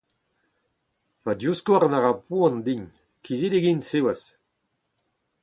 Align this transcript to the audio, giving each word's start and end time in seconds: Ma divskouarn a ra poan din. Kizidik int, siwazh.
Ma 1.23 1.33
divskouarn 1.39 1.95
a 1.97 1.99
ra 1.99 2.13
poan 2.27 2.55
din. 2.65 2.83
Kizidik 3.23 3.65
int, 3.71 3.87
siwazh. 3.89 4.27